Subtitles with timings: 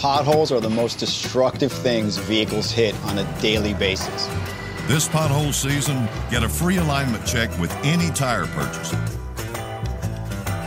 [0.00, 4.26] potholes are the most destructive things vehicles hit on a daily basis.
[4.86, 8.94] This pothole season, get a free alignment check with any tire purchase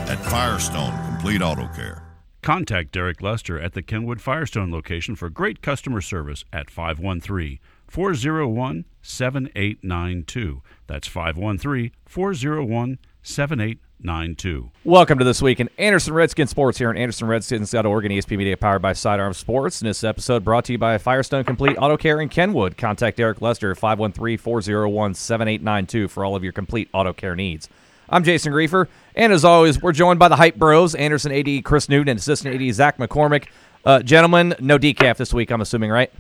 [0.08, 2.04] at Firestone Complete Auto Care.
[2.44, 7.58] Contact Derek Lester at the Kenwood Firestone location for great customer service at 513
[7.88, 10.62] 401 7892.
[10.86, 13.93] That's 513 401 7892.
[14.84, 18.82] Welcome to This Week in Anderson Redskin Sports here on AndersonRedskins.org and ESP Media powered
[18.82, 19.82] by Sidearm Sports.
[19.82, 22.78] And this episode brought to you by Firestone Complete Auto Care in Kenwood.
[22.78, 27.70] Contact Derek Lester at 513 401 7892 for all of your complete auto care needs.
[28.10, 31.88] I'm Jason Griefer, and as always, we're joined by the Hype Bros, Anderson AD Chris
[31.88, 33.46] Newton and Assistant AD Zach McCormick.
[33.86, 36.12] Uh, gentlemen, no decaf this week, I'm assuming, right?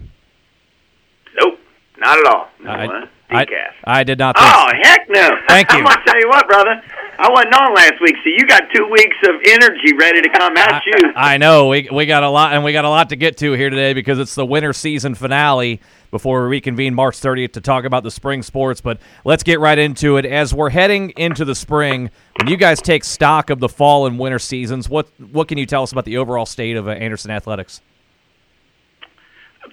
[1.37, 1.59] Nope,
[1.97, 2.47] not at all.
[2.61, 3.71] No, I- uh, I, decaf.
[3.83, 5.29] I did not think Oh heck no!
[5.49, 5.79] Thank you.
[5.79, 6.81] I'm gonna tell you what, brother.
[7.19, 10.57] I wasn't on last week, so you got two weeks of energy ready to come
[10.57, 11.13] at you.
[11.15, 13.53] I know we we got a lot, and we got a lot to get to
[13.53, 15.79] here today because it's the winter season finale
[16.09, 18.81] before we reconvene March 30th to talk about the spring sports.
[18.81, 20.25] But let's get right into it.
[20.25, 24.17] As we're heading into the spring, when you guys take stock of the fall and
[24.17, 27.29] winter seasons, what what can you tell us about the overall state of uh, Anderson
[27.29, 27.81] athletics?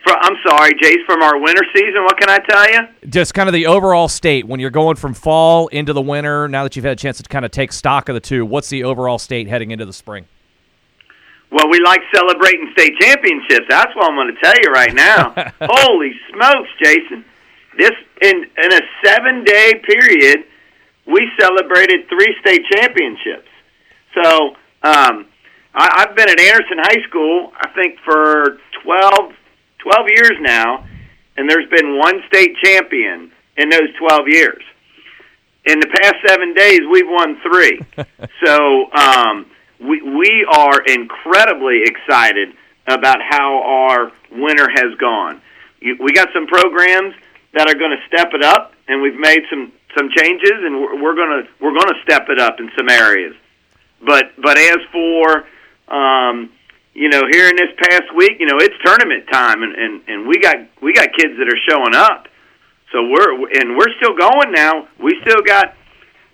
[0.07, 1.05] I'm sorry, Jace.
[1.07, 2.81] From our winter season, what can I tell you?
[3.09, 6.49] Just kind of the overall state when you're going from fall into the winter.
[6.49, 8.69] Now that you've had a chance to kind of take stock of the two, what's
[8.69, 10.27] the overall state heading into the spring?
[11.53, 13.67] Well, we like celebrating state championships.
[13.69, 15.35] That's what I'm going to tell you right now.
[15.63, 17.25] Holy smokes, Jason!
[17.77, 17.93] This
[18.23, 20.45] in in a seven day period,
[21.07, 23.49] we celebrated three state championships.
[24.15, 24.51] So
[24.83, 25.27] um,
[25.75, 29.33] I, I've been at Anderson High School, I think, for 12,
[29.83, 30.87] 12 years now,
[31.37, 34.63] and there's been one state champion in those 12 years.
[35.67, 37.81] In the past seven days, we've won three.
[38.45, 39.47] so um,
[39.79, 42.55] we we are incredibly excited
[42.87, 45.41] about how our winter has gone.
[45.81, 47.15] You, we got some programs
[47.53, 51.03] that are going to step it up, and we've made some some changes, and we're,
[51.03, 53.35] we're going to we're to step it up in some areas.
[54.05, 55.45] But but as for
[55.89, 56.51] um,
[57.01, 60.29] you know, here in this past week, you know, it's tournament time, and, and, and
[60.29, 62.29] we got we got kids that are showing up.
[62.93, 64.87] So we're and we're still going now.
[65.01, 65.73] We still got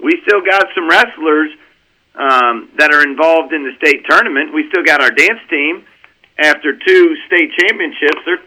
[0.03, 1.54] we still got some wrestlers
[2.19, 4.53] um, that are involved in the state tournament.
[4.53, 5.87] We still got our dance team.
[6.37, 8.43] After two state championships, they're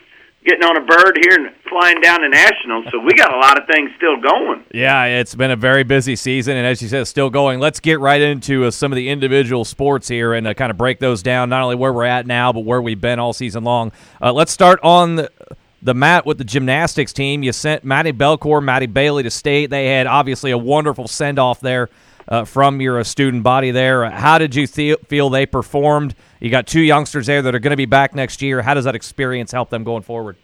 [0.50, 2.86] getting on a bird here and flying down to nationals.
[2.92, 4.66] So we got a lot of things still going.
[4.74, 7.60] Yeah, it's been a very busy season, and as you said, still going.
[7.60, 10.78] Let's get right into uh, some of the individual sports here and uh, kind of
[10.78, 13.64] break those down, not only where we're at now, but where we've been all season
[13.64, 13.92] long.
[14.22, 15.32] Uh, let's start on the,
[15.84, 17.44] the mat with the gymnastics team.
[17.44, 19.70] You sent Maddie Belcour, Maddie Bailey to state.
[19.70, 21.90] They had obviously a wonderful send off there
[22.30, 24.10] uh, from your uh, student body there.
[24.10, 26.16] How did you the- feel they performed?
[26.40, 28.62] You got two youngsters there that are going to be back next year.
[28.62, 30.38] How does that experience help them going forward?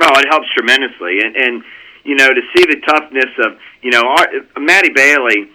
[0.00, 1.64] Oh, it helps tremendously, and and
[2.04, 5.50] you know to see the toughness of you know our, Maddie Bailey,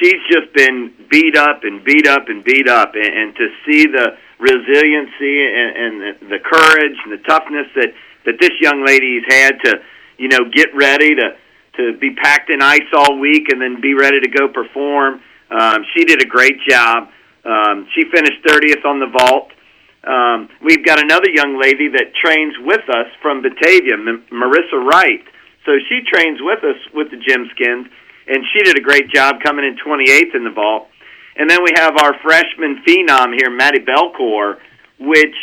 [0.00, 3.86] she's just been beat up and beat up and beat up, and, and to see
[3.86, 7.94] the resiliency and, and the, the courage and the toughness that
[8.26, 9.76] that this young lady's had to
[10.18, 11.36] you know get ready to
[11.76, 15.20] to be packed in ice all week and then be ready to go perform.
[15.50, 17.08] Um, she did a great job.
[17.44, 19.50] Um, she finished 30th on the vault.
[20.06, 25.22] Um, we've got another young lady that trains with us from Batavia, M- Marissa Wright.
[25.64, 27.86] So she trains with us with the Gym Skins,
[28.26, 30.88] and she did a great job coming in 28th in the vault.
[31.36, 34.58] And then we have our freshman phenom here, Maddie Belcour,
[34.98, 35.36] which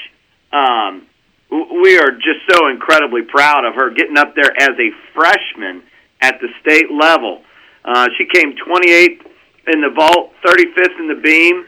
[0.51, 1.05] um,
[1.51, 5.83] we are just so incredibly proud of her getting up there as a freshman
[6.23, 7.43] at the state level.
[7.83, 9.27] Uh, she came 28th
[9.67, 11.65] in the vault, 35th in the beam,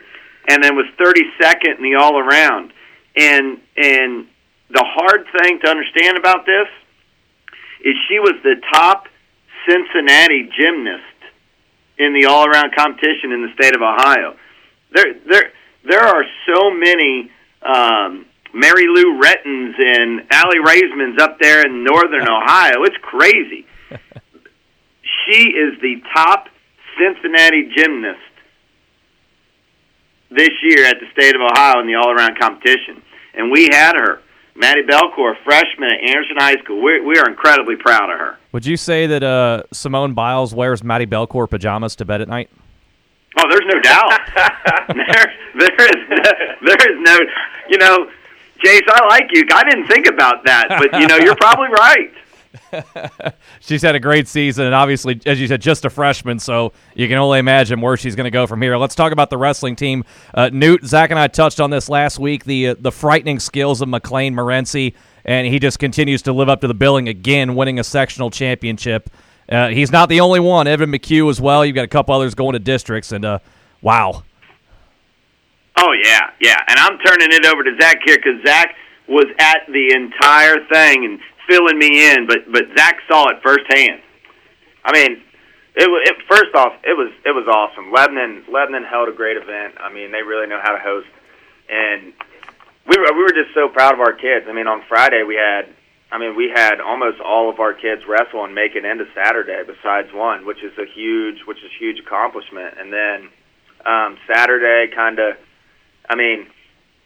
[0.48, 2.72] and then was 32nd in the all around.
[3.18, 4.28] And and
[4.70, 6.68] the hard thing to understand about this
[7.84, 9.08] is she was the top
[9.68, 11.04] Cincinnati gymnast
[11.98, 14.36] in the all around competition in the state of Ohio.
[14.94, 15.52] There there
[15.88, 22.28] there are so many um Mary Lou Rettons and Aly Raismans up there in northern
[22.30, 22.84] Ohio.
[22.84, 23.66] It's crazy.
[25.26, 26.48] She is the top
[26.98, 28.20] Cincinnati gymnast
[30.32, 33.02] this year at the state of Ohio in the all around competition.
[33.34, 34.22] And we had her,
[34.56, 36.82] Maddie Belcour, freshman at Anderson High School.
[36.82, 38.38] We, we are incredibly proud of her.
[38.52, 42.50] Would you say that uh, Simone Biles wears Maddie Belcour pajamas to bed at night?
[43.38, 44.12] Oh, there's no doubt.
[44.96, 46.32] there, there is, no,
[46.66, 47.18] there is no,
[47.70, 48.10] you know,
[48.64, 49.44] Jace, I like you.
[49.54, 52.12] I didn't think about that, but you know, you're probably right.
[53.60, 57.08] she's had a great season, and obviously, as you said, just a freshman, so you
[57.08, 58.78] can only imagine where she's going to go from here.
[58.78, 60.04] Let's talk about the wrestling team.
[60.34, 63.82] Uh, Newt, Zach, and I touched on this last week the uh, the frightening skills
[63.82, 64.94] of McLean Morency,
[65.24, 69.10] and he just continues to live up to the billing again, winning a sectional championship.
[69.50, 70.68] Uh, he's not the only one.
[70.68, 71.66] Evan McHugh as well.
[71.66, 73.40] You've got a couple others going to districts, and uh,
[73.82, 74.24] wow.
[75.78, 76.58] Oh yeah, yeah.
[76.68, 78.76] And I'm turning it over to Zach here because Zach
[79.08, 84.02] was at the entire thing and filling me in, but but Zach saw it firsthand.
[84.84, 85.24] I mean,
[85.76, 87.92] it it, first off, it was it was awesome.
[87.92, 89.76] Lebanon Lebanon held a great event.
[89.80, 91.08] I mean, they really know how to host,
[91.70, 92.14] and
[92.88, 94.46] we were we were just so proud of our kids.
[94.48, 95.74] I mean, on Friday we had.
[96.12, 99.64] I mean, we had almost all of our kids wrestle and make it into Saturday,
[99.66, 102.76] besides one, which is a huge, which is huge accomplishment.
[102.78, 103.30] And then
[103.86, 105.36] um, Saturday, kind of,
[106.08, 106.48] I mean,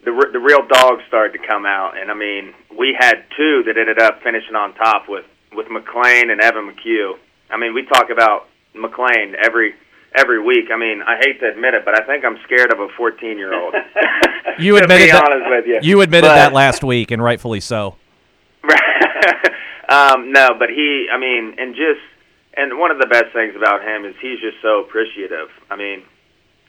[0.04, 3.76] the the real dogs started to come out, and I mean, we had two that
[3.76, 7.14] ended up finishing on top with with McLean and Evan McHugh.
[7.50, 9.74] I mean, we talk about McLean every
[10.16, 10.70] every week.
[10.72, 13.36] I mean, I hate to admit it, but I think I'm scared of a 14
[13.36, 13.74] year old.
[14.58, 15.24] you admitted that.
[15.28, 15.78] Honest with you.
[15.82, 17.96] you admitted but, that last week, and rightfully so.
[19.88, 22.00] um, no, but he, I mean, and just
[22.56, 25.48] and one of the best things about him is he's just so appreciative.
[25.70, 26.02] I mean,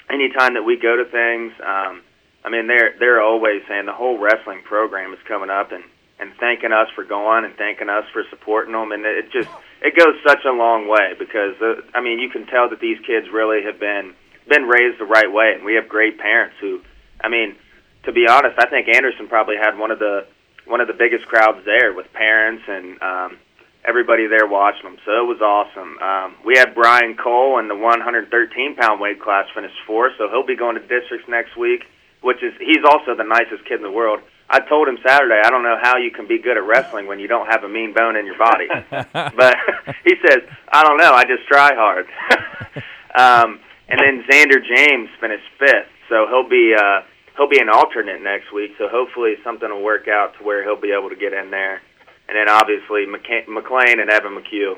[0.09, 1.53] anytime that we go to things.
[1.65, 2.01] Um,
[2.43, 5.83] I mean, they're they're always saying the whole wrestling program is coming up and
[6.19, 9.49] and thanking us for going and thanking us for supporting them, and it just
[9.81, 12.97] it goes such a long way because uh, I mean you can tell that these
[13.05, 14.13] kids really have been
[14.47, 16.81] been raised the right way, and we have great parents who,
[17.23, 17.55] I mean,
[18.03, 20.25] to be honest, I think Anderson probably had one of the
[20.65, 23.37] one of the biggest crowds there with parents and um,
[23.85, 24.97] everybody there watching them.
[25.05, 25.97] So it was awesome.
[25.97, 30.45] Um, we had Brian Cole in the 113 pound weight class finish fourth, so he'll
[30.45, 31.85] be going to districts next week
[32.21, 34.21] which is he's also the nicest kid in the world.
[34.49, 37.19] I told him Saturday, I don't know how you can be good at wrestling when
[37.19, 38.67] you don't have a mean bone in your body.
[38.91, 39.55] but
[40.03, 42.05] he says, I don't know, I just try hard.
[43.15, 47.01] um, and then Xander James finished fifth, so he'll be uh,
[47.37, 48.71] he'll be an alternate next week.
[48.77, 51.81] So hopefully something will work out to where he'll be able to get in there.
[52.27, 54.75] And then obviously McC- McLean and Evan McHugh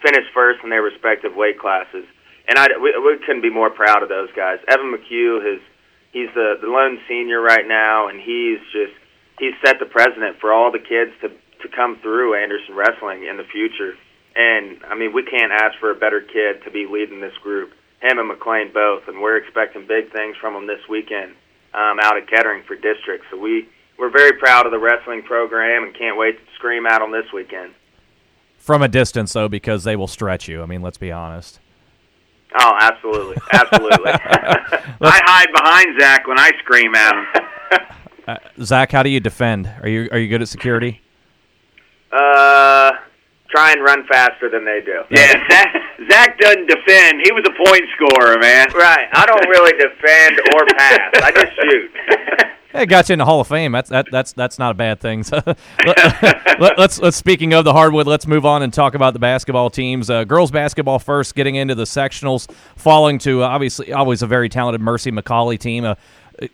[0.00, 2.04] finished first in their respective weight classes.
[2.48, 4.58] And I we, we couldn't be more proud of those guys.
[4.68, 5.60] Evan McHugh has
[6.12, 8.92] he's the the lone senior right now, and he's just
[9.38, 13.36] he's set the precedent for all the kids to to come through Anderson Wrestling in
[13.36, 13.94] the future.
[14.34, 17.72] And I mean, we can't ask for a better kid to be leading this group.
[18.00, 21.34] Him and McLean both, and we're expecting big things from him this weekend
[21.74, 23.24] um, out at Kettering for district.
[23.30, 23.68] So we
[23.98, 27.32] we're very proud of the wrestling program and can't wait to scream at them this
[27.32, 27.74] weekend.
[28.58, 30.62] From a distance, though, because they will stretch you.
[30.62, 31.60] I mean, let's be honest.
[32.58, 34.12] Oh, absolutely, absolutely.
[35.00, 37.26] I hide behind Zach when I scream at him.
[38.28, 39.66] uh, Zach, how do you defend?
[39.82, 41.00] Are you are you good at security?
[42.12, 42.92] Uh,
[43.48, 45.02] try and run faster than they do.
[45.10, 45.74] Yeah, Zach,
[46.10, 47.22] Zach doesn't defend.
[47.24, 48.66] He was a point scorer, man.
[48.74, 49.08] Right.
[49.12, 51.00] I don't really defend or pass.
[51.14, 51.90] I just shoot.
[52.74, 53.72] It got you in the Hall of Fame.
[53.72, 55.22] That's that, that's that's not a bad thing.
[55.24, 55.42] So,
[55.86, 59.68] let, us let's speaking of the hardwood, let's move on and talk about the basketball
[59.68, 60.08] teams.
[60.08, 64.48] Uh, girls basketball first, getting into the sectionals, falling to uh, obviously always a very
[64.48, 65.84] talented Mercy McAuley team.
[65.84, 65.96] Uh,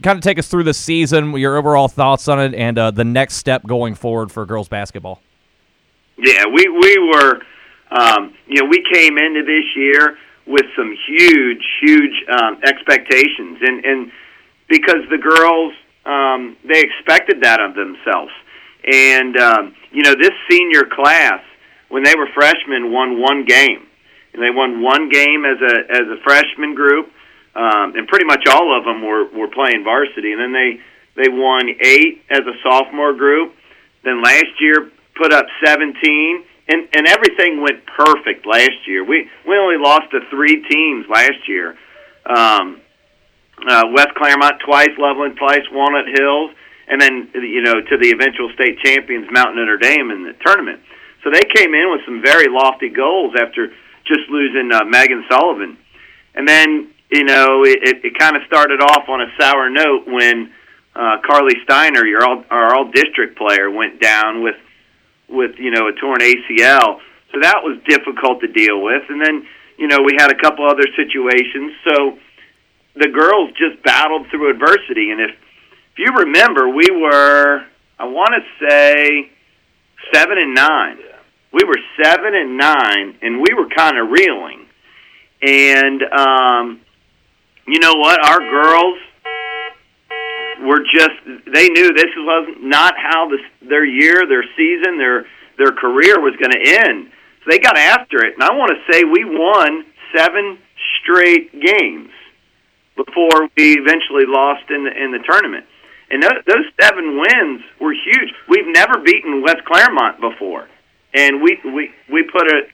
[0.03, 3.05] kind of take us through the season, your overall thoughts on it, and uh, the
[3.05, 5.23] next step going forward for girls basketball.
[6.17, 7.43] Yeah, we we were,
[7.93, 13.85] um, you know, we came into this year with some huge, huge um, expectations, and
[13.85, 14.13] and
[14.69, 15.75] because the girls
[16.09, 18.33] um, they expected that of themselves.
[18.91, 21.43] And um, you know, this senior class,
[21.89, 23.87] when they were freshmen, won one game,
[24.33, 27.11] and they won one game as a as a freshman group,
[27.55, 30.33] um, and pretty much all of them were were playing varsity.
[30.33, 30.81] And then they
[31.23, 33.55] they won eight as a sophomore group.
[34.05, 39.05] Then last year put up seventeen, and and everything went perfect last year.
[39.05, 41.77] We we only lost to three teams last year.
[42.25, 42.81] Um,
[43.67, 46.51] uh, West Clermont twice, Loveland twice, Walnut Hills,
[46.87, 50.81] and then you know to the eventual state champions, Mount Notre Dame, in the tournament.
[51.25, 53.69] So they came in with some very lofty goals after
[54.07, 55.77] just losing uh, Megan Sullivan,
[56.35, 60.07] and then you know it, it, it kind of started off on a sour note
[60.07, 60.53] when
[60.95, 64.57] uh, Carly Steiner, your all, our all district player, went down with
[65.29, 67.01] with you know a torn ACL.
[67.33, 69.47] So that was difficult to deal with, and then
[69.77, 71.73] you know we had a couple other situations.
[71.85, 72.19] So
[72.99, 75.11] the girls just battled through adversity.
[75.11, 77.65] And if if you remember, we were
[77.99, 79.31] I want to say
[80.13, 80.99] seven and nine.
[81.53, 84.67] We were seven and nine, and we were kind of reeling.
[85.41, 86.81] And um,
[87.67, 88.25] you know what?
[88.27, 88.99] Our girls
[90.63, 91.17] were just
[91.53, 95.27] they knew this was not how this their year, their season, their
[95.57, 97.11] their career was going to end.
[97.45, 99.85] So they got after it, and I want to say we won
[100.17, 100.59] seven
[101.01, 102.11] straight games
[102.99, 105.65] before we eventually lost in the in the tournament.
[106.11, 108.33] And those, those seven wins were huge.
[108.49, 110.69] We've never beaten West Clermont before,
[111.15, 112.67] and we we we put a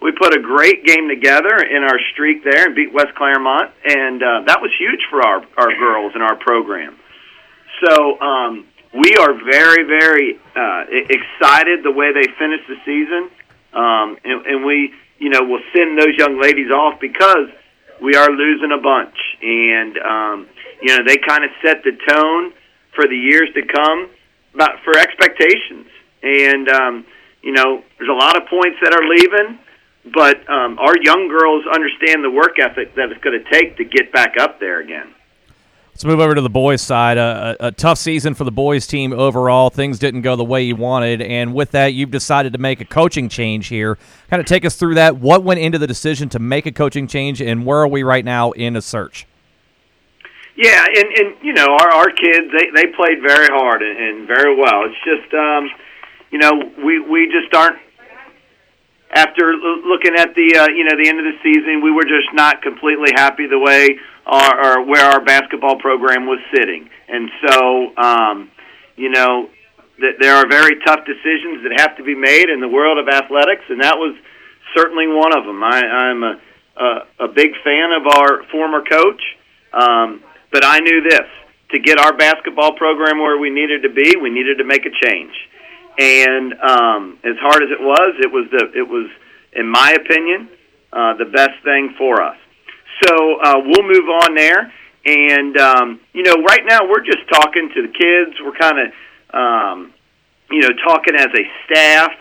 [0.00, 4.22] we put a great game together in our streak there and beat West Clermont, and
[4.22, 6.96] uh, that was huge for our our girls and our program.
[7.84, 13.30] So um, we are very very uh, excited the way they finished the season,
[13.72, 17.48] um, and, and we you know will send those young ladies off because
[18.02, 20.48] we are losing a bunch, and um,
[20.82, 22.52] you know they kind of set the tone
[22.94, 24.10] for the years to come,
[24.54, 25.86] about for expectations.
[26.22, 27.06] And um,
[27.42, 29.58] you know, there's a lot of points that are leaving,
[30.14, 33.84] but um, our young girls understand the work ethic that it's going to take to
[33.84, 35.14] get back up there again.
[35.92, 37.18] Let's move over to the boys' side.
[37.18, 39.68] A, a, tough season for the boys' team overall.
[39.68, 42.84] Things didn't go the way you wanted, and with that, you've decided to make a
[42.86, 43.98] coaching change here.
[44.30, 45.18] Kind of take us through that.
[45.18, 48.24] What went into the decision to make a coaching change, and where are we right
[48.24, 49.26] now in a search?
[50.56, 54.26] Yeah, and and you know our our kids they they played very hard and, and
[54.26, 54.84] very well.
[54.84, 55.68] It's just um,
[56.30, 56.52] you know
[56.84, 57.78] we we just aren't
[59.12, 62.32] after looking at the uh, you know the end of the season we were just
[62.32, 67.96] not completely happy the way our or where our basketball program was sitting, and so
[67.96, 68.50] um,
[68.96, 69.48] you know
[69.98, 73.08] that there are very tough decisions that have to be made in the world of
[73.08, 74.16] athletics, and that was
[74.74, 75.62] certainly one of them.
[75.62, 76.40] I, I'm a,
[76.76, 79.22] a a big fan of our former coach.
[79.72, 81.26] Um, but I knew this
[81.70, 84.92] to get our basketball program where we needed to be, we needed to make a
[85.06, 85.32] change.
[85.98, 89.10] And um, as hard as it was, it was the it was,
[89.52, 90.48] in my opinion,
[90.92, 92.36] uh, the best thing for us.
[93.04, 94.72] So uh, we'll move on there.
[95.04, 98.38] And um, you know, right now we're just talking to the kids.
[98.42, 98.88] We're kind of,
[99.34, 99.92] um,
[100.50, 102.12] you know, talking as a staff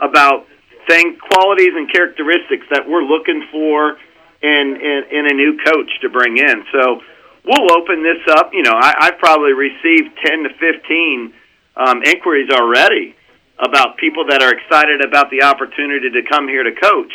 [0.00, 0.46] about
[0.88, 3.98] thing qualities and characteristics that we're looking for
[4.42, 6.64] in, in in a new coach to bring in.
[6.72, 7.02] So
[7.44, 8.50] we'll open this up.
[8.52, 11.34] You know, I, I've probably received 10 to 15
[11.76, 13.14] um, inquiries already
[13.58, 17.12] about people that are excited about the opportunity to come here to coach.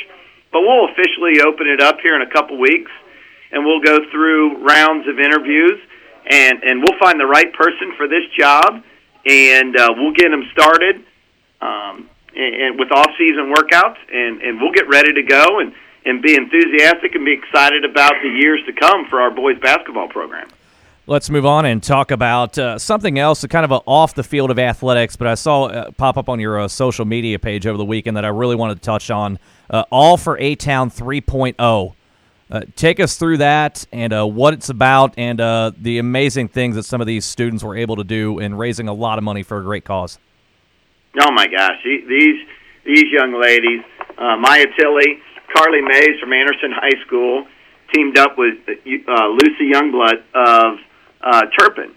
[0.51, 2.91] But we'll officially open it up here in a couple weeks,
[3.51, 5.79] and we'll go through rounds of interviews,
[6.25, 8.83] and, and we'll find the right person for this job,
[9.25, 11.03] and uh, we'll get them started
[11.59, 15.59] um, and, and with off-season workouts, and, and we'll get ready to go.
[15.59, 15.73] And
[16.07, 20.07] and be enthusiastic and be excited about the years to come for our boys basketball
[20.07, 20.47] program.
[21.09, 24.59] Let's move on and talk about uh, something else, kind of off the field of
[24.59, 27.85] athletics, but I saw uh, pop up on your uh, social media page over the
[27.85, 29.39] weekend that I really wanted to touch on.
[29.69, 31.93] Uh, All for A Town 3.0.
[32.51, 35.39] Uh, take us through that and uh, what it's about and
[35.81, 38.93] the amazing things that some of these students were able to do in raising a
[38.93, 40.19] lot of money for a great cause.
[41.21, 42.45] Oh my gosh, these
[42.85, 43.79] these young ladies,
[44.17, 45.19] Maya Tilley,
[45.55, 47.47] Carly Mays from Anderson High School
[47.93, 50.79] teamed up with Lucy Youngblood of
[51.21, 51.93] uh, Turpin,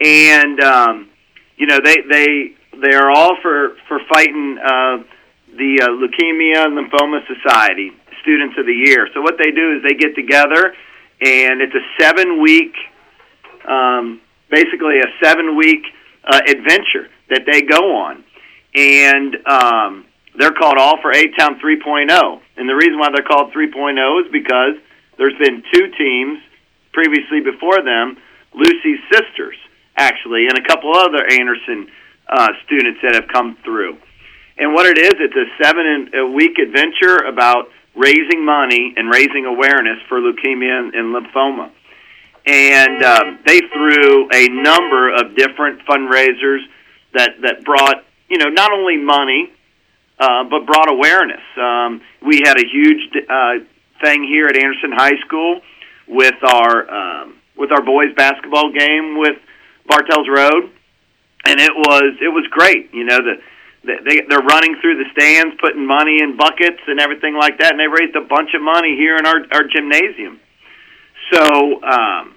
[0.00, 1.10] and um,
[1.56, 4.98] you know they they they are all for for fighting uh,
[5.56, 9.08] the uh, Leukemia and Lymphoma Society Students of the Year.
[9.14, 10.74] So what they do is they get together,
[11.20, 12.74] and it's a seven week,
[13.68, 15.84] um, basically a seven week
[16.24, 18.24] uh, adventure that they go on,
[18.74, 20.04] and um,
[20.38, 22.40] they're called All for A Town 3.0.
[22.56, 24.76] And the reason why they're called 3.0 is because
[25.18, 26.38] there's been two teams
[26.92, 28.16] previously before them,
[28.54, 29.56] Lucy's sisters,
[29.96, 31.88] actually, and a couple other Anderson
[32.28, 33.96] uh, students that have come through.
[34.58, 39.44] And what it is, it's a seven a week adventure about raising money and raising
[39.46, 41.70] awareness for leukemia and, and lymphoma.
[42.46, 46.60] And um, they threw a number of different fundraisers
[47.14, 49.52] that, that brought, you know, not only money,
[50.18, 51.42] uh, but brought awareness.
[51.56, 53.64] Um, we had a huge uh,
[54.02, 55.60] thing here at Anderson High School
[56.08, 59.38] with our um, with our boys basketball game with
[59.86, 60.74] Bartels Road,
[61.46, 62.90] and it was it was great.
[62.92, 63.38] You know the
[63.86, 67.78] they they're running through the stands, putting money in buckets and everything like that, and
[67.78, 70.42] they raised a bunch of money here in our our gymnasium.
[71.30, 71.42] So
[71.86, 72.34] um,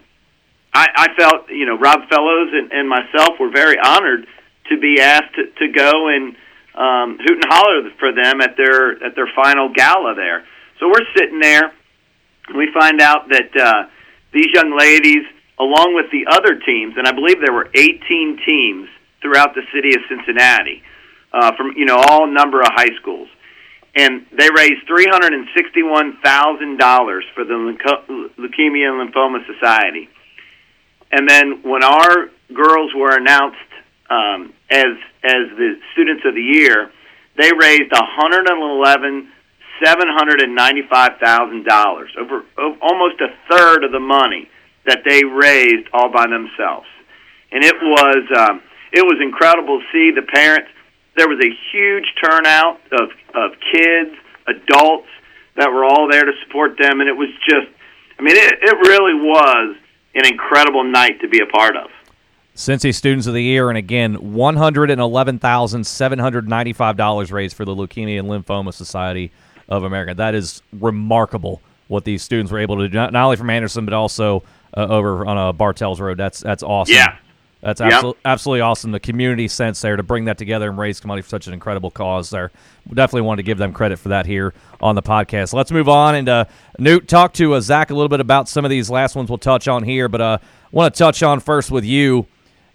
[0.73, 4.27] I, I felt you know Rob Fellows and, and myself were very honored
[4.69, 6.35] to be asked to, to go and
[6.77, 10.45] um, hoot and holler for them at their at their final gala there.
[10.79, 11.73] So we're sitting there,
[12.47, 13.89] and we find out that uh,
[14.33, 15.23] these young ladies,
[15.59, 18.89] along with the other teams, and I believe there were 18 teams
[19.21, 20.83] throughout the city of Cincinnati,
[21.33, 23.27] uh, from you know all number of high schools,
[23.95, 30.09] and they raised three hundred and sixty-one thousand dollars for the Leukemia and Lymphoma Society.
[31.11, 33.57] And then when our girls were announced
[34.09, 36.91] um, as as the students of the year,
[37.37, 39.31] they raised one hundred and eleven
[39.83, 44.49] seven hundred and ninety five thousand dollars, over, over almost a third of the money
[44.85, 46.87] that they raised all by themselves,
[47.51, 50.69] and it was um, it was incredible to see the parents.
[51.17, 54.15] There was a huge turnout of of kids,
[54.47, 55.07] adults
[55.55, 57.67] that were all there to support them, and it was just,
[58.19, 59.77] I mean, it, it really was
[60.13, 61.89] an incredible night to be a part of.
[62.55, 66.95] Cincy Students of the Year, and again, one hundred and eleven thousand seven hundred ninety-five
[66.95, 69.31] dollars raised for the Leukemia and Lymphoma Society
[69.69, 70.13] of America.
[70.13, 73.85] That is remarkable what these students were able to do, not, not only from Anderson
[73.85, 74.43] but also
[74.75, 76.17] uh, over on uh, Bartels Road.
[76.17, 76.95] That's that's awesome.
[76.95, 77.17] Yeah,
[77.61, 78.31] that's absolutely, yep.
[78.31, 78.91] absolutely awesome.
[78.91, 81.91] The community sense there to bring that together and raise money for such an incredible
[81.91, 82.29] cause.
[82.29, 82.51] There,
[82.87, 85.53] we definitely want to give them credit for that here on the podcast.
[85.53, 86.45] Let's move on and uh,
[86.79, 89.37] Newt talk to uh, Zach a little bit about some of these last ones we'll
[89.37, 90.37] touch on here, but uh,
[90.71, 92.27] want to touch on first with you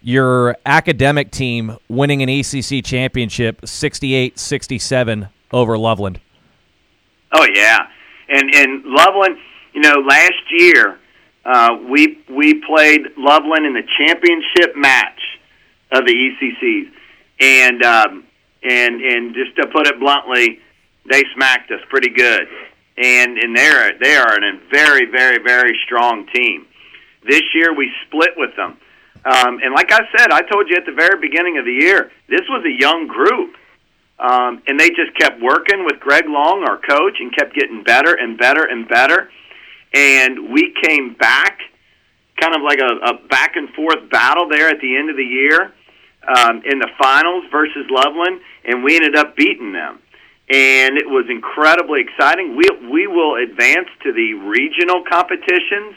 [0.02, 6.20] your academic team winning an ECC championship 68-67 over Loveland.
[7.32, 7.78] Oh yeah.
[8.28, 9.36] And and Loveland,
[9.72, 10.98] you know, last year
[11.44, 15.20] uh, we we played Loveland in the championship match
[15.92, 16.90] of the ECCs.
[17.40, 18.24] And um
[18.62, 20.60] and and just to put it bluntly,
[21.10, 22.46] they smacked us pretty good.
[22.96, 26.66] And and they're they are a very very very strong team.
[27.26, 28.78] This year we split with them
[29.24, 32.10] um, and like I said, I told you at the very beginning of the year,
[32.28, 33.54] this was a young group.
[34.20, 38.14] Um, and they just kept working with Greg Long, our coach, and kept getting better
[38.14, 39.30] and better and better.
[39.94, 41.58] And we came back,
[42.38, 45.24] kind of like a, a back and forth battle there at the end of the
[45.24, 45.72] year
[46.28, 49.98] um, in the finals versus Loveland, and we ended up beating them.
[50.52, 52.56] And it was incredibly exciting.
[52.56, 55.94] We we will advance to the regional competitions,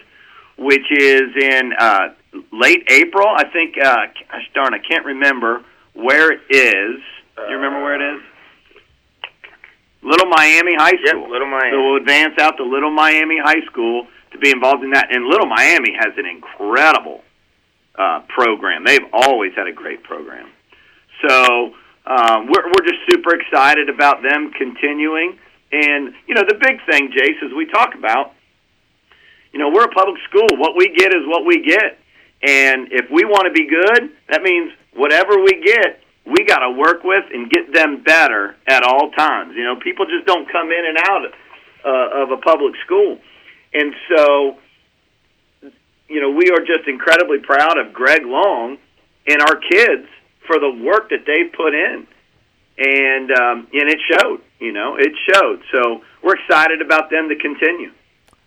[0.57, 2.13] which is in uh,
[2.51, 3.27] late April.
[3.27, 3.75] I think.
[3.77, 7.01] Uh, gosh darn, I can't remember where it is.
[7.35, 8.21] Do you remember where it is?
[10.03, 11.21] Little Miami High School.
[11.21, 11.71] Yep, Little Miami.
[11.71, 15.13] So we'll advance out to Little Miami High School to be involved in that.
[15.15, 17.23] And Little Miami has an incredible
[17.97, 18.83] uh, program.
[18.85, 20.49] They've always had a great program.
[21.27, 21.73] So
[22.05, 25.39] um, we're we're just super excited about them continuing.
[25.71, 28.33] And you know, the big thing, Jace, as we talk about,
[29.53, 30.47] you know, we're a public school.
[30.57, 31.97] What we get is what we get.
[32.43, 36.71] And if we want to be good, that means whatever we get, we got to
[36.71, 39.53] work with and get them better at all times.
[39.55, 41.25] You know, people just don't come in and out
[41.85, 43.19] uh, of a public school.
[43.73, 44.57] And so,
[46.07, 48.77] you know, we are just incredibly proud of Greg Long
[49.27, 50.07] and our kids
[50.47, 52.07] for the work that they put in.
[52.75, 55.61] And um, and it showed, you know, it showed.
[55.71, 57.91] So we're excited about them to continue.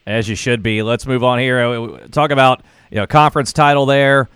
[0.05, 0.83] As you should be.
[0.83, 1.61] Let's move on here.
[1.61, 4.29] Uh, talk about you know, conference title there.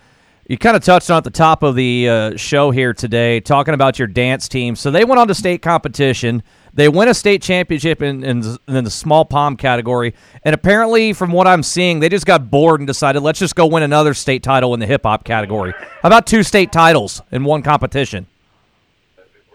[0.51, 3.73] You kind of touched on at the top of the uh, show here today, talking
[3.73, 4.75] about your dance team.
[4.75, 6.43] So they went on to state competition.
[6.73, 10.13] They win a state championship in, in, in, the small pom category.
[10.43, 13.65] And apparently, from what I'm seeing, they just got bored and decided, let's just go
[13.65, 15.71] win another state title in the hip hop category.
[15.71, 18.27] How about two state titles in one competition?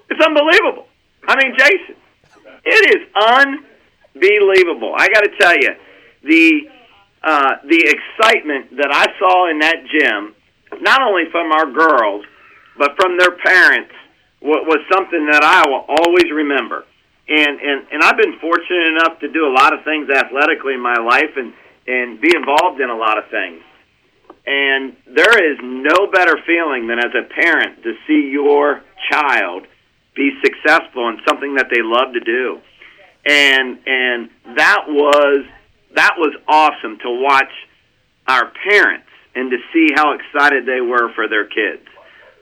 [0.08, 0.86] It's unbelievable.
[1.28, 1.94] I mean, Jason,
[2.64, 3.06] it is
[4.14, 4.94] unbelievable.
[4.96, 5.74] I got to tell you,
[6.22, 6.70] the
[7.22, 10.35] uh, the excitement that I saw in that gym,
[10.80, 12.24] not only from our girls,
[12.78, 13.92] but from their parents,
[14.42, 16.84] was something that I will always remember.
[17.28, 20.80] And, and, and I've been fortunate enough to do a lot of things athletically in
[20.80, 21.52] my life and,
[21.86, 23.62] and be involved in a lot of things.
[24.46, 29.66] And there is no better feeling than as a parent to see your child
[30.14, 32.60] be successful in something that they love to do.
[33.28, 35.44] And and that was
[35.96, 37.50] that was awesome to watch
[38.28, 39.05] our parents
[39.36, 41.86] and to see how excited they were for their kids.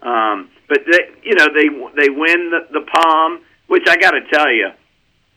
[0.00, 1.68] Um, but they, you know, they
[2.00, 4.70] they win the, the pom, which I got to tell you,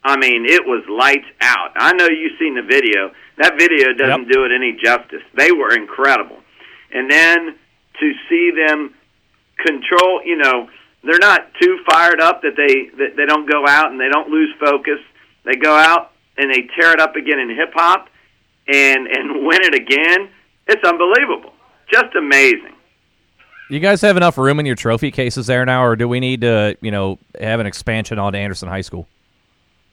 [0.04, 1.72] I mean, it was lights out.
[1.76, 3.12] I know you've seen the video.
[3.38, 4.32] That video doesn't yep.
[4.32, 5.24] do it any justice.
[5.36, 6.38] They were incredible,
[6.93, 7.56] and then
[8.00, 8.93] to see them
[9.58, 10.70] control, you know,
[11.04, 14.30] they're not too fired up that they that they don't go out and they don't
[14.30, 15.00] lose focus.
[15.43, 18.10] They go out and they tear it up again in hip hop
[18.67, 20.30] and and win it again.
[20.67, 21.53] It's unbelievable.
[21.91, 22.73] Just amazing.
[23.69, 26.41] You guys have enough room in your trophy cases there now, or do we need
[26.41, 29.08] to, you know, have an expansion on Anderson High School?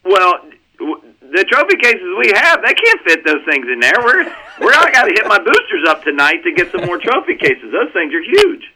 [0.04, 0.40] Well,
[0.78, 3.94] the trophy cases we have, they can't fit those things in there.
[3.98, 4.24] We're
[4.60, 7.72] we're I got to hit my boosters up tonight to get some more trophy cases.
[7.72, 8.72] Those things are huge.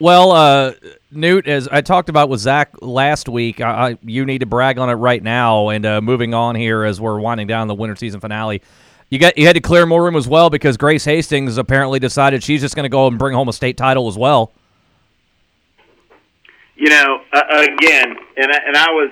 [0.00, 0.72] Well, uh,
[1.12, 4.78] Newt, as I talked about with Zach last week, I, I, you need to brag
[4.78, 5.68] on it right now.
[5.68, 8.62] And uh, moving on here as we're winding down the winter season finale,
[9.10, 12.42] you got you had to clear more room as well because Grace Hastings apparently decided
[12.42, 14.52] she's just going to go and bring home a state title as well.
[16.76, 19.10] you know, uh, again, and I, and I was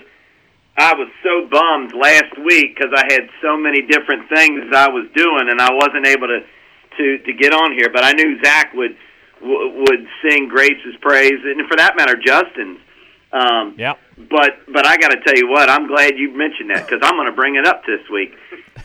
[0.77, 5.07] I was so bummed last week because I had so many different things I was
[5.15, 6.41] doing, and I wasn't able to
[6.99, 7.89] to to get on here.
[7.93, 8.97] But I knew Zach would
[9.41, 12.79] would sing Grace's praise, and for that matter, Justin's.
[13.35, 13.99] Um, Yep.
[14.31, 17.17] But but I got to tell you what, I'm glad you mentioned that because I'm
[17.17, 18.33] going to bring it up this week.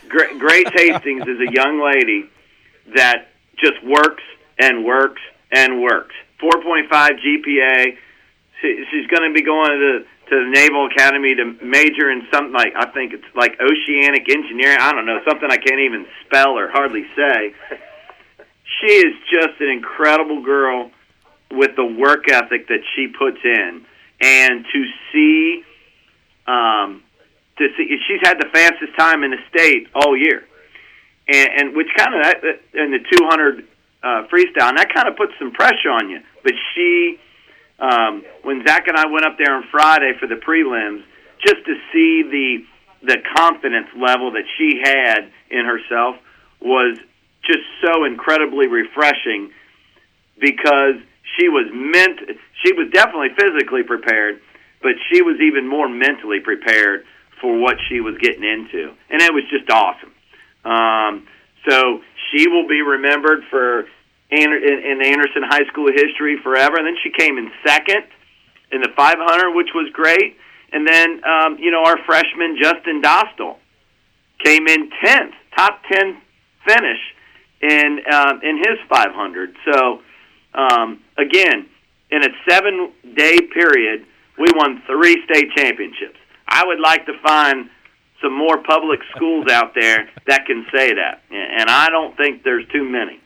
[0.08, 2.28] Gra- Grace Hastings is a young lady
[2.96, 4.24] that just works
[4.58, 6.14] and works and works.
[6.42, 7.96] 4.5 GPA.
[8.60, 12.52] She, she's going to be going to to the Naval Academy to major in something
[12.52, 14.78] like I think it's like oceanic engineering.
[14.80, 17.54] I don't know something I can't even spell or hardly say.
[18.80, 20.90] She is just an incredible girl
[21.50, 23.84] with the work ethic that she puts in,
[24.20, 25.62] and to see,
[26.46, 27.02] um,
[27.58, 30.44] to see she's had the fastest time in the state all year,
[31.28, 33.66] and, and which kind of in the 200
[34.02, 36.20] uh, freestyle, and that kind of puts some pressure on you.
[36.42, 37.18] But she
[37.80, 41.02] um, when Zach and I went up there on Friday for the prelims,
[41.40, 42.64] just to see the
[43.02, 46.16] the confidence level that she had in herself
[46.60, 46.98] was
[47.42, 49.50] just so incredibly refreshing
[50.38, 50.96] because
[51.36, 52.20] she was meant
[52.64, 54.40] she was definitely physically prepared,
[54.82, 57.04] but she was even more mentally prepared
[57.40, 60.12] for what she was getting into, and it was just awesome.
[60.64, 61.26] Um,
[61.68, 63.86] so she will be remembered for
[64.30, 66.76] in, in Anderson High School history forever.
[66.76, 68.04] And then she came in second
[68.72, 70.36] in the 500, which was great.
[70.72, 73.56] And then, um, you know, our freshman Justin Dostal
[74.44, 76.20] came in 10th, top 10
[76.66, 76.98] finish
[77.60, 79.54] in um, in his 500.
[79.70, 80.00] So,
[80.54, 81.66] um, again,
[82.10, 84.04] in a seven day period,
[84.38, 86.16] we won three state championships.
[86.48, 87.70] I would like to find
[88.22, 92.66] some more public schools out there that can say that, and I don't think there's
[92.68, 93.20] too many.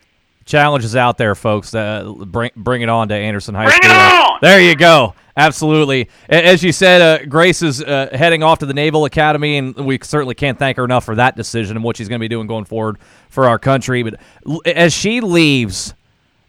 [0.44, 1.74] Challenges out there, folks.
[1.74, 3.92] Uh, bring bring it on to Anderson High Bring School.
[3.92, 4.38] it on!
[4.42, 5.14] There you go.
[5.36, 6.10] Absolutely.
[6.28, 9.98] As you said, uh, Grace is uh, heading off to the Naval Academy, and we
[10.02, 12.46] certainly can't thank her enough for that decision and what she's going to be doing
[12.46, 12.98] going forward
[13.30, 14.02] for our country.
[14.04, 14.20] But
[14.66, 15.94] as she leaves,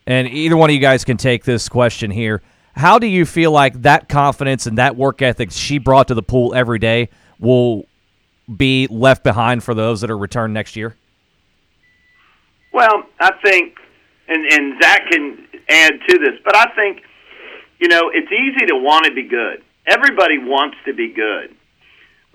[0.08, 2.42] and either one of you guys can take this question here,
[2.76, 6.24] how do you feel like that confidence and that work ethic she brought to the
[6.24, 7.86] pool every day will
[8.54, 10.96] be left behind for those that are returned next year?
[12.74, 13.78] Well, I think,
[14.28, 17.02] and and Zach can add to this, but I think,
[17.80, 19.64] you know, it's easy to want to be good.
[19.88, 21.56] Everybody wants to be good,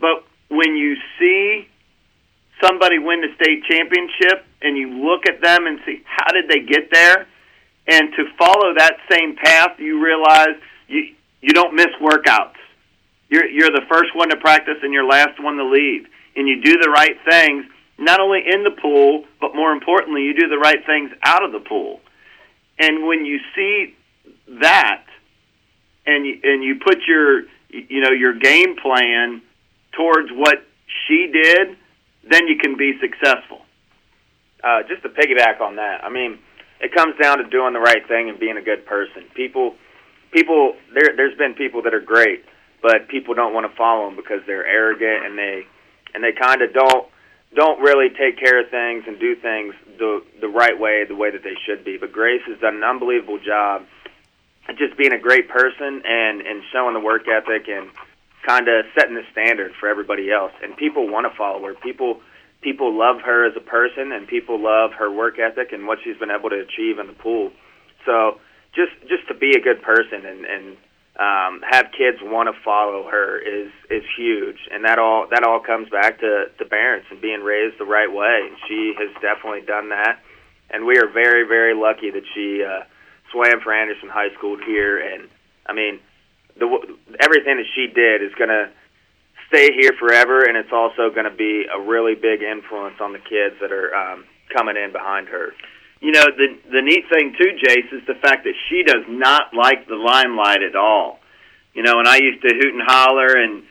[0.00, 1.68] but when you see
[2.62, 6.60] somebody win the state championship and you look at them and see how did they
[6.60, 7.26] get there,
[7.90, 10.56] and to follow that same path, you realize
[10.88, 12.58] you you don't miss workouts.
[13.28, 16.62] You're you're the first one to practice and you're last one to leave, and you
[16.62, 17.64] do the right things
[17.98, 21.52] not only in the pool, but more importantly, you do the right things out of
[21.52, 22.00] the pool.
[22.78, 23.94] And when you see
[24.60, 25.04] that,
[26.06, 29.42] and you, and you put your you know your game plan
[29.92, 30.64] towards what
[31.06, 31.76] she did,
[32.30, 33.60] then you can be successful.
[34.62, 36.38] uh, just to piggyback on that, I mean,
[36.80, 39.24] it comes down to doing the right thing and being a good person.
[39.34, 39.74] People,
[40.32, 42.44] people, there, there's been people that are great,
[42.82, 45.66] but people don't want to follow them because they're arrogant and they,
[46.14, 47.06] and they kind of don't,
[47.54, 51.30] don't really take care of things and do things the the right way, the way
[51.30, 51.96] that they should be.
[51.96, 53.82] But Grace has done an unbelievable job
[54.68, 57.90] at just being a great person and and showing the work ethic and
[58.46, 60.52] kind of setting the standard for everybody else.
[60.62, 61.74] And people want to follow her.
[61.74, 62.20] People
[62.60, 66.16] people love her as a person, and people love her work ethic and what she's
[66.16, 67.50] been able to achieve in the pool.
[68.06, 68.40] So
[68.74, 70.76] just just to be a good person and and
[71.18, 75.60] um, have kids want to follow her is is huge, and that all that all
[75.60, 78.48] comes back to to parents and being raised the right way.
[78.68, 80.20] She has definitely done that,
[80.70, 82.84] and we are very very lucky that she uh,
[83.32, 84.98] swam for Anderson High School here.
[84.98, 85.28] And
[85.66, 86.00] I mean,
[86.56, 86.66] the
[87.20, 88.70] everything that she did is to
[89.50, 93.18] stay here forever, and it's also going to be a really big influence on the
[93.18, 95.52] kids that are um, coming in behind her.
[96.00, 99.52] You know, the the neat thing too, Jace, is the fact that she does not
[99.52, 101.18] like the limelight at all.
[101.74, 103.62] You know, and I used to hoot and holler and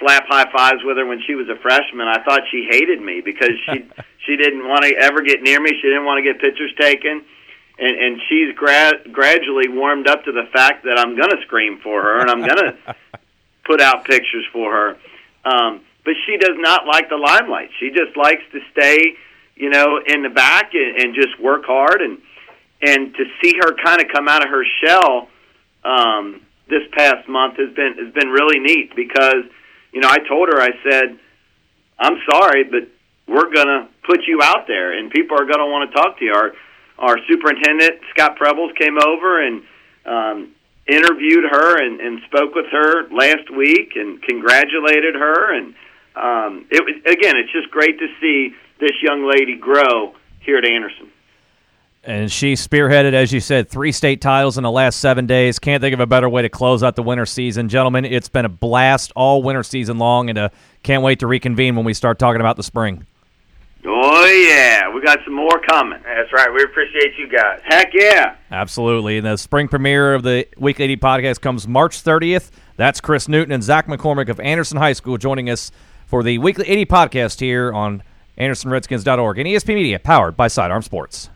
[0.00, 2.08] slap high fives with her when she was a freshman.
[2.08, 3.86] I thought she hated me because she
[4.26, 5.70] she didn't want to ever get near me.
[5.70, 7.22] She didn't want to get pictures taken.
[7.78, 11.78] And and she's gra- gradually warmed up to the fact that I'm going to scream
[11.82, 12.96] for her and I'm going to
[13.64, 14.96] put out pictures for her.
[15.44, 17.70] Um, but she does not like the limelight.
[17.78, 19.14] She just likes to stay,
[19.54, 22.00] you know, in the back and, and just work hard.
[22.02, 22.18] And
[22.84, 25.28] and to see her kind of come out of her shell
[25.84, 29.44] um, this past month has been has been really neat because,
[29.92, 31.18] you know, I told her I said,
[31.98, 32.88] I'm sorry, but
[33.28, 36.32] we're gonna put you out there, and people are gonna want to talk to you.
[36.32, 36.52] Our
[36.98, 39.62] our superintendent Scott Prebles came over and
[40.04, 40.54] um,
[40.86, 45.54] interviewed her and, and spoke with her last week and congratulated her.
[45.54, 45.74] And
[46.16, 50.64] um, it was again, it's just great to see this young lady grow here at
[50.64, 51.10] Anderson.
[52.04, 55.60] And she spearheaded, as you said, three state titles in the last seven days.
[55.60, 57.68] Can't think of a better way to close out the winter season.
[57.68, 60.48] Gentlemen, it's been a blast all winter season long, and uh,
[60.82, 63.06] can't wait to reconvene when we start talking about the spring.
[63.84, 64.88] Oh, yeah.
[64.94, 66.00] We got some more coming.
[66.04, 66.52] That's right.
[66.52, 67.60] We appreciate you guys.
[67.64, 68.36] Heck yeah.
[68.50, 69.18] Absolutely.
[69.18, 72.50] And the spring premiere of the Weekly 80 podcast comes March 30th.
[72.76, 75.72] That's Chris Newton and Zach McCormick of Anderson High School joining us
[76.06, 78.02] for the Weekly 80 podcast here on
[78.38, 81.28] AndersonRedskins.org and ESP Media, powered by Sidearm Sports.